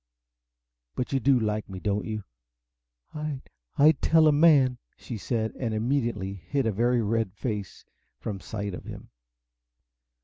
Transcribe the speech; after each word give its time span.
But 0.95 1.13
you 1.13 1.19
do 1.19 1.39
like 1.39 1.69
me, 1.69 1.79
don't 1.79 2.07
you?" 2.07 2.23
"I 3.13 3.43
I'd 3.77 4.01
tell 4.01 4.27
a 4.27 4.31
man!" 4.31 4.79
said 4.97 5.19
she, 5.21 5.35
and 5.59 5.75
immediately 5.75 6.33
hid 6.33 6.65
a 6.65 6.71
very 6.71 7.03
red 7.03 7.33
face 7.35 7.85
from 8.17 8.39
sight 8.39 8.73
of 8.73 8.85
him. 8.85 9.11